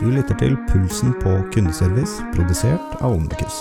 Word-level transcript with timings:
Du 0.00 0.06
lytter 0.08 0.32
til 0.40 0.54
Pulsen 0.64 1.10
på 1.20 1.30
kundeservice, 1.52 2.22
produsert 2.32 2.94
av 3.04 3.12
Omnikus. 3.18 3.58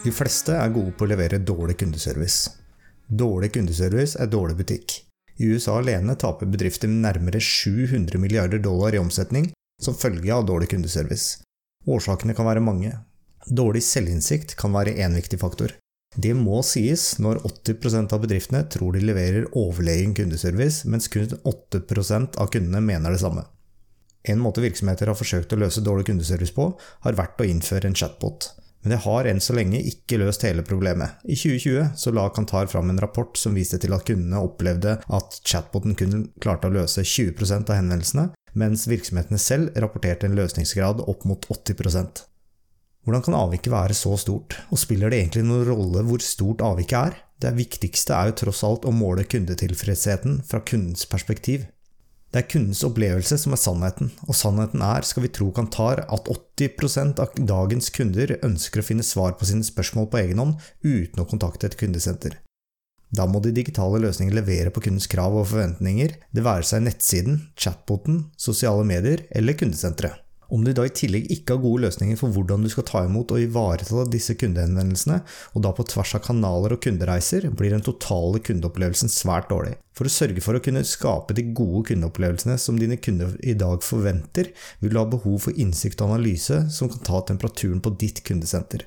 De 0.00 0.12
fleste 0.16 0.56
er 0.56 0.72
gode 0.72 0.94
på 0.96 1.04
å 1.04 1.10
levere 1.10 1.42
dårlig 1.44 1.76
kundeservice. 1.82 2.54
Dårlig 3.12 3.52
kundeservice 3.58 4.16
er 4.16 4.32
dårlig 4.32 4.56
butikk. 4.62 4.96
I 5.36 5.52
USA 5.52 5.76
alene 5.82 6.16
taper 6.16 6.48
bedrifter 6.48 6.88
med 6.88 7.04
nærmere 7.04 7.44
700 7.44 8.16
milliarder 8.24 8.64
dollar 8.64 8.96
i 8.96 9.02
omsetning 9.02 9.52
som 9.76 9.92
følge 9.92 10.32
av 10.32 10.48
dårlig 10.48 10.72
kundeservice. 10.72 11.42
Årsakene 11.84 12.32
kan 12.32 12.48
være 12.48 12.64
mange. 12.64 12.96
Dårlig 13.44 13.84
selvinnsikt 13.84 14.56
kan 14.56 14.72
være 14.72 14.96
én 14.96 15.12
viktig 15.20 15.44
faktor. 15.44 15.76
Det 16.14 16.34
må 16.36 16.60
sies 16.66 17.14
når 17.22 17.40
80% 17.48 18.12
av 18.12 18.20
bedriftene 18.24 18.66
tror 18.72 18.92
de 18.92 19.04
leverer 19.06 19.48
overlegen 19.56 20.12
kundeservice, 20.16 20.84
mens 20.84 21.08
kun 21.12 21.30
8% 21.48 22.36
av 22.36 22.50
kundene 22.52 22.82
mener 22.84 23.14
det 23.14 23.22
samme. 23.22 23.46
En 24.28 24.42
måte 24.42 24.62
virksomheter 24.62 25.08
har 25.10 25.18
forsøkt 25.18 25.54
å 25.54 25.58
løse 25.58 25.82
dårlig 25.82 26.06
kundeservice 26.10 26.54
på, 26.54 26.68
har 27.06 27.16
vært 27.18 27.40
å 27.40 27.48
innføre 27.48 27.88
en 27.88 27.96
chatbot. 27.96 28.52
Men 28.82 28.96
det 28.96 29.02
har 29.04 29.28
enn 29.30 29.40
så 29.42 29.54
lenge 29.54 29.78
ikke 29.86 30.18
løst 30.18 30.42
hele 30.46 30.64
problemet. 30.66 31.18
I 31.22 31.36
2020 31.38 31.94
så 31.98 32.12
la 32.14 32.26
Kantar 32.34 32.66
fram 32.70 32.90
en 32.90 33.00
rapport 33.02 33.38
som 33.38 33.54
viste 33.54 33.78
til 33.82 33.94
at 33.94 34.04
kundene 34.06 34.42
opplevde 34.42 34.96
at 35.06 35.38
chatboten 35.46 35.94
kun 35.98 36.26
klarte 36.42 36.68
å 36.68 36.74
løse 36.74 37.06
20% 37.06 37.70
av 37.70 37.78
henvendelsene, 37.78 38.28
mens 38.58 38.88
virksomhetene 38.90 39.40
selv 39.40 39.78
rapporterte 39.80 40.28
en 40.28 40.36
løsningsgrad 40.36 41.02
opp 41.06 41.24
mot 41.30 41.46
80 41.48 42.26
hvordan 43.02 43.24
kan 43.26 43.34
avviket 43.34 43.72
være 43.72 43.96
så 43.98 44.14
stort, 44.20 44.56
og 44.70 44.78
spiller 44.78 45.10
det 45.10 45.18
egentlig 45.18 45.44
noen 45.48 45.66
rolle 45.66 46.04
hvor 46.06 46.22
stort 46.22 46.62
avviket 46.62 46.98
er? 47.00 47.20
Det 47.42 47.50
viktigste 47.58 48.14
er 48.14 48.30
jo 48.30 48.38
tross 48.44 48.62
alt 48.66 48.84
å 48.86 48.94
måle 48.94 49.24
kundetilfredsheten 49.26 50.42
fra 50.46 50.60
kundens 50.62 51.08
perspektiv. 51.10 51.64
Det 52.32 52.40
er 52.40 52.48
kundens 52.48 52.80
opplevelse 52.86 53.36
som 53.42 53.52
er 53.52 53.60
sannheten, 53.60 54.12
og 54.24 54.38
sannheten 54.38 54.84
er, 54.86 55.04
skal 55.04 55.26
vi 55.26 55.32
tro 55.36 55.50
Kantar, 55.52 56.04
at 56.06 56.30
80% 56.32 57.18
av 57.20 57.34
dagens 57.36 57.90
kunder 57.92 58.38
ønsker 58.38 58.80
å 58.80 58.86
finne 58.86 59.04
svar 59.04 59.34
på 59.36 59.50
sine 59.50 59.66
spørsmål 59.66 60.08
på 60.08 60.22
egen 60.22 60.40
hånd 60.40 60.70
uten 60.86 61.20
å 61.20 61.28
kontakte 61.28 61.68
et 61.68 61.76
kundesenter. 61.76 62.38
Da 63.12 63.26
må 63.28 63.42
de 63.44 63.52
digitale 63.52 64.00
løsningene 64.00 64.38
levere 64.38 64.72
på 64.72 64.80
kundens 64.86 65.10
krav 65.12 65.36
og 65.36 65.50
forventninger, 65.50 66.14
det 66.32 66.46
være 66.46 66.64
seg 66.64 66.86
nettsiden, 66.86 67.42
chatboten, 67.60 68.28
sosiale 68.40 68.86
medier 68.88 69.26
eller 69.36 69.58
kundesenteret. 69.58 70.22
Om 70.52 70.66
du 70.66 70.72
da 70.76 70.84
i 70.84 70.92
tillegg 70.92 71.30
ikke 71.32 71.54
har 71.54 71.62
gode 71.62 71.86
løsninger 71.86 72.18
for 72.20 72.34
hvordan 72.34 72.64
du 72.64 72.68
skal 72.68 72.84
ta 72.84 73.00
imot 73.06 73.32
og 73.32 73.40
ivareta 73.40 74.02
disse 74.12 74.34
kundehenvendelsene, 74.36 75.22
og 75.56 75.64
da 75.64 75.70
på 75.72 75.86
tvers 75.88 76.12
av 76.18 76.26
kanaler 76.26 76.74
og 76.76 76.82
kundereiser, 76.84 77.46
blir 77.56 77.72
den 77.72 77.84
totale 77.86 78.42
kundeopplevelsen 78.44 79.12
svært 79.12 79.48
dårlig. 79.48 79.78
For 79.96 80.08
å 80.08 80.12
sørge 80.12 80.44
for 80.44 80.58
å 80.58 80.60
kunne 80.64 80.84
skape 80.88 81.36
de 81.38 81.46
gode 81.56 81.86
kundeopplevelsene 81.92 82.58
som 82.60 82.76
dine 82.80 83.00
kunder 83.00 83.32
i 83.40 83.56
dag 83.56 83.80
forventer, 83.86 84.52
vil 84.84 84.92
du 84.92 85.00
ha 85.00 85.06
behov 85.08 85.46
for 85.46 85.56
innsikt 85.56 86.04
og 86.04 86.12
analyse 86.12 86.66
som 86.74 86.92
kan 86.92 87.06
ta 87.08 87.22
temperaturen 87.32 87.80
på 87.80 87.94
ditt 88.04 88.20
kundesenter. 88.28 88.84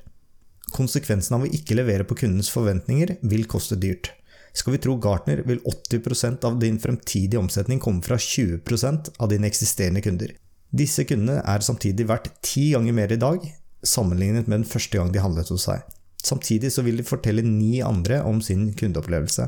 Konsekvensen 0.76 1.34
av 1.34 1.46
å 1.46 1.50
ikke 1.50 1.78
levere 1.78 2.06
på 2.06 2.18
kundens 2.22 2.50
forventninger 2.52 3.16
vil 3.26 3.46
koste 3.50 3.78
dyrt. 3.78 4.12
Skal 4.56 4.76
vi 4.76 4.84
tro 4.86 4.94
Gartner, 5.02 5.42
vil 5.44 5.58
80% 5.66 6.46
av 6.46 6.62
din 6.62 6.78
fremtidige 6.80 7.42
omsetning 7.42 7.82
komme 7.82 8.06
fra 8.06 8.16
20% 8.16 9.16
av 9.18 9.34
dine 9.34 9.50
eksisterende 9.50 10.02
kunder. 10.06 10.30
Disse 10.74 11.04
kundene 11.06 11.42
er 11.46 11.62
samtidig 11.64 12.08
verdt 12.08 12.32
ti 12.44 12.70
ganger 12.74 12.96
mer 12.96 13.12
i 13.12 13.20
dag, 13.20 13.44
sammenlignet 13.86 14.48
med 14.48 14.62
den 14.62 14.68
første 14.68 14.98
gang 14.98 15.12
de 15.14 15.22
handlet 15.22 15.52
hos 15.52 15.68
seg. 15.68 15.84
Samtidig 16.26 16.72
så 16.74 16.82
vil 16.82 16.98
de 16.98 17.06
fortelle 17.06 17.44
ni 17.46 17.78
andre 17.84 18.22
om 18.26 18.40
sin 18.42 18.72
kundeopplevelse. 18.74 19.46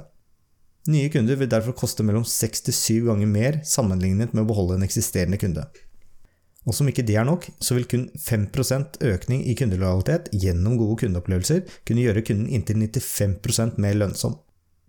Nye 0.88 1.10
kunder 1.12 1.36
vil 1.36 1.50
derfor 1.50 1.74
koste 1.76 2.04
mellom 2.06 2.24
seks 2.24 2.62
til 2.64 2.76
syv 2.76 3.10
ganger 3.10 3.28
mer 3.28 3.60
sammenlignet 3.66 4.32
med 4.32 4.44
å 4.44 4.48
beholde 4.48 4.78
en 4.78 4.86
eksisterende 4.86 5.40
kunde. 5.40 5.66
Og 6.68 6.76
som 6.76 6.88
ikke 6.90 7.04
det 7.06 7.16
er 7.16 7.26
nok, 7.28 7.46
så 7.64 7.76
vil 7.76 7.88
kun 7.88 8.06
5% 8.20 9.00
økning 9.08 9.44
i 9.48 9.56
kundelojalitet 9.58 10.28
gjennom 10.36 10.76
gode 10.80 11.00
kundeopplevelser 11.02 11.64
kunne 11.88 12.04
gjøre 12.04 12.24
kunden 12.28 12.50
inntil 12.52 12.80
95% 12.84 13.80
mer 13.80 13.96
lønnsom. 13.96 14.36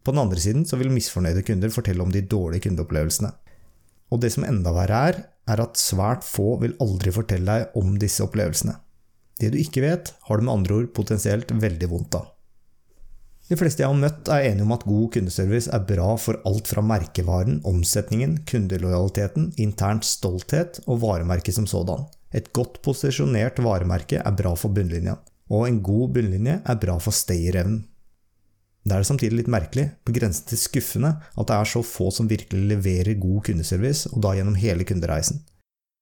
På 0.04 0.14
den 0.14 0.22
andre 0.22 0.42
siden 0.44 0.66
så 0.68 0.80
vil 0.80 0.92
misfornøyde 0.92 1.44
kunder 1.48 1.72
fortelle 1.74 2.04
om 2.04 2.12
de 2.12 2.24
dårlige 2.26 2.68
kundeopplevelsene. 2.68 3.32
Og 4.10 4.22
det 4.24 4.32
som 4.34 4.46
enda 4.48 4.74
verre 4.76 5.02
er, 5.10 5.22
er 5.50 5.64
at 5.64 5.80
svært 5.80 6.26
få 6.26 6.58
vil 6.62 6.78
aldri 6.84 7.14
fortelle 7.16 7.60
deg 7.60 7.80
om 7.80 7.98
disse 8.02 8.24
opplevelsene. 8.26 8.78
Det 9.40 9.54
du 9.54 9.58
ikke 9.62 9.84
vet, 9.86 10.14
har 10.28 10.38
du 10.38 10.46
med 10.46 10.54
andre 10.54 10.82
ord 10.82 10.92
potensielt 10.96 11.52
veldig 11.56 11.90
vondt 11.92 12.20
av. 12.20 12.28
De 13.50 13.58
fleste 13.58 13.82
jeg 13.82 13.90
har 13.90 13.98
møtt, 13.98 14.28
er 14.30 14.52
enige 14.52 14.66
om 14.68 14.74
at 14.76 14.86
god 14.86 15.08
kundeservice 15.16 15.72
er 15.74 15.86
bra 15.90 16.12
for 16.22 16.38
alt 16.46 16.70
fra 16.70 16.84
merkevaren, 16.86 17.56
omsetningen, 17.66 18.44
kundelojaliteten, 18.50 19.48
internt 19.58 20.06
stolthet 20.06 20.78
og 20.86 21.02
varemerket 21.02 21.58
som 21.58 21.66
sådan. 21.70 22.06
Et 22.30 22.52
godt 22.54 22.78
posisjonert 22.86 23.58
varemerke 23.66 24.20
er 24.22 24.36
bra 24.38 24.54
for 24.54 24.76
bunnlinja, 24.76 25.16
og 25.50 25.66
en 25.66 25.80
god 25.82 26.14
bunnlinje 26.20 26.60
er 26.62 26.78
bra 26.84 27.00
for 27.02 27.16
stayerevnen. 27.16 27.88
Det 28.90 28.98
er 28.98 29.06
samtidig 29.06 29.38
litt 29.44 29.52
merkelig, 29.52 29.86
på 30.02 30.16
grensen 30.16 30.48
til 30.50 30.58
skuffende, 30.58 31.12
at 31.38 31.50
det 31.50 31.56
er 31.56 31.70
så 31.70 31.84
få 31.86 32.10
som 32.16 32.30
virkelig 32.30 32.72
leverer 32.72 33.20
god 33.22 33.44
kundeservice, 33.46 34.10
og 34.10 34.24
da 34.26 34.34
gjennom 34.38 34.58
hele 34.58 34.88
kundereisen. 34.88 35.44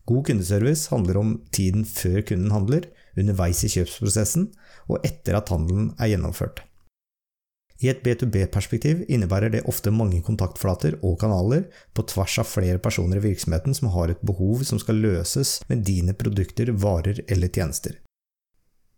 God 0.07 0.23
kundeservice 0.29 0.87
handler 0.93 1.19
om 1.19 1.33
tiden 1.51 1.83
før 1.83 2.21
kunden 2.29 2.53
handler, 2.55 2.87
underveis 3.19 3.65
i 3.67 3.71
kjøpsprosessen 3.73 4.47
og 4.87 5.03
etter 5.03 5.35
at 5.35 5.51
handelen 5.51 5.91
er 5.99 6.13
gjennomført. 6.13 6.63
I 7.83 7.91
et 7.91 7.99
B2B-perspektiv 8.05 9.03
innebærer 9.11 9.51
det 9.53 9.65
ofte 9.69 9.91
mange 9.93 10.23
kontaktflater 10.25 10.95
og 11.05 11.19
kanaler 11.21 11.67
på 11.93 12.07
tvers 12.09 12.39
av 12.41 12.47
flere 12.49 12.81
personer 12.81 13.19
i 13.19 13.27
virksomheten 13.27 13.75
som 13.77 13.91
har 13.93 14.13
et 14.13 14.23
behov 14.25 14.63
som 14.65 14.79
skal 14.81 14.97
løses 15.03 15.59
med 15.69 15.83
dine 15.85 16.15
produkter, 16.17 16.71
varer 16.71 17.21
eller 17.27 17.51
tjenester. 17.53 17.99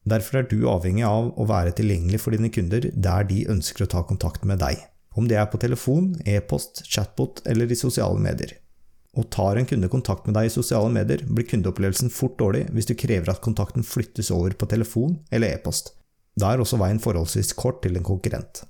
Derfor 0.10 0.40
er 0.40 0.48
du 0.50 0.64
avhengig 0.72 1.04
av 1.06 1.34
å 1.38 1.46
være 1.50 1.76
tilgjengelig 1.78 2.22
for 2.24 2.34
dine 2.34 2.50
kunder 2.54 2.88
der 2.94 3.28
de 3.30 3.44
ønsker 3.52 3.86
å 3.86 3.92
ta 3.92 4.02
kontakt 4.08 4.48
med 4.48 4.62
deg. 4.64 4.80
Om 5.20 5.28
det 5.30 5.38
er 5.38 5.50
på 5.52 5.60
telefon, 5.62 6.14
e-post, 6.26 6.84
chatbot 6.88 7.44
eller 7.50 7.70
i 7.70 7.78
sosiale 7.78 8.18
medier. 8.22 8.56
Og 9.18 9.28
tar 9.34 9.58
en 9.58 9.68
kunde 9.70 9.90
kontakt 9.92 10.28
med 10.28 10.38
deg 10.38 10.48
i 10.48 10.54
sosiale 10.54 10.90
medier, 10.94 11.26
blir 11.26 11.48
kundeopplevelsen 11.50 12.14
fort 12.14 12.38
dårlig 12.40 12.68
hvis 12.74 12.90
du 12.90 12.96
krever 12.98 13.34
at 13.34 13.44
kontakten 13.46 13.86
flyttes 13.86 14.32
over 14.34 14.56
på 14.56 14.70
telefon 14.72 15.18
eller 15.34 15.58
e-post. 15.58 15.94
Da 16.40 16.54
er 16.54 16.64
også 16.64 16.80
veien 16.80 17.02
forholdsvis 17.04 17.56
kort 17.60 17.82
til 17.84 18.00
en 18.00 18.06
konkurrent. 18.06 18.64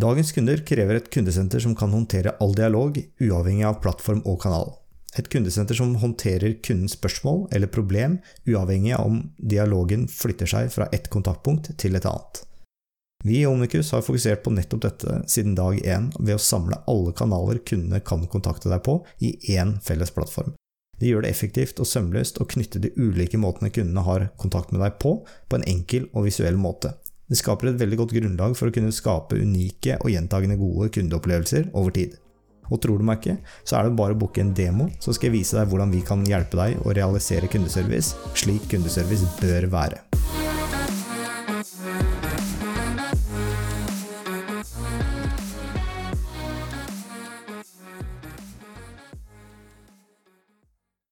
Dagens 0.00 0.30
kunder 0.32 0.62
krever 0.64 0.96
et 0.96 1.10
kundesenter 1.12 1.60
som 1.60 1.74
kan 1.76 1.92
håndtere 1.92 2.36
all 2.40 2.54
dialog, 2.56 2.96
uavhengig 3.20 3.66
av 3.68 3.82
plattform 3.84 4.22
og 4.24 4.38
kanal. 4.46 4.70
Et 5.18 5.26
kundesenter 5.26 5.74
som 5.74 5.96
håndterer 5.98 6.60
kundens 6.62 6.94
spørsmål 6.94 7.48
eller 7.56 7.72
problem, 7.72 8.20
uavhengig 8.46 8.94
av 8.94 9.08
om 9.10 9.18
dialogen 9.36 10.06
flytter 10.10 10.46
seg 10.50 10.70
fra 10.70 10.86
ett 10.94 11.10
kontaktpunkt 11.10 11.72
til 11.82 11.98
et 11.98 12.06
annet. 12.06 12.44
Vi 13.24 13.42
i 13.42 13.46
Omnicus 13.46 13.90
har 13.92 14.04
fokusert 14.06 14.44
på 14.44 14.52
nettopp 14.54 14.84
dette 14.86 15.18
siden 15.28 15.56
dag 15.58 15.76
én 15.82 16.08
ved 16.18 16.38
å 16.38 16.40
samle 16.40 16.78
alle 16.88 17.12
kanaler 17.12 17.58
kundene 17.66 18.00
kan 18.00 18.22
kontakte 18.32 18.70
deg 18.72 18.80
på, 18.86 19.00
i 19.18 19.34
én 19.56 19.76
felles 19.84 20.14
plattform. 20.14 20.54
Det 21.00 21.10
gjør 21.10 21.24
det 21.24 21.32
effektivt 21.32 21.80
og 21.80 21.88
sømløst 21.88 22.40
å 22.40 22.46
knytte 22.48 22.80
de 22.80 22.92
ulike 22.96 23.40
måtene 23.40 23.72
kundene 23.72 24.04
har 24.06 24.26
kontakt 24.40 24.72
med 24.72 24.82
deg 24.84 24.96
på, 25.00 25.18
på 25.48 25.58
en 25.58 25.68
enkel 25.68 26.08
og 26.12 26.28
visuell 26.28 26.56
måte. 26.60 26.94
Det 27.30 27.38
skaper 27.38 27.70
et 27.70 27.80
veldig 27.80 28.00
godt 28.00 28.16
grunnlag 28.16 28.56
for 28.58 28.68
å 28.68 28.74
kunne 28.74 28.92
skape 28.94 29.38
unike 29.38 30.00
og 30.00 30.10
gjentagende 30.12 30.58
gode 30.60 30.90
kundeopplevelser 30.96 31.70
over 31.72 31.94
tid. 31.96 32.16
Og 32.70 32.80
tror 32.82 33.00
du 33.00 33.06
meg 33.06 33.20
ikke, 33.20 33.38
så 33.66 33.78
er 33.78 33.88
det 33.88 33.98
bare 33.98 34.16
å 34.16 34.20
booke 34.20 34.42
en 34.42 34.54
demo, 34.56 34.88
så 35.02 35.14
skal 35.14 35.30
jeg 35.30 35.40
vise 35.40 35.58
deg 35.58 35.70
hvordan 35.70 35.94
vi 35.94 36.04
kan 36.06 36.24
hjelpe 36.26 36.58
deg 36.60 36.86
å 36.86 36.94
realisere 36.96 37.50
kundeservice 37.50 38.16
slik 38.38 38.70
kundeservice 38.70 39.26
bør 39.42 39.70
være. 39.74 40.09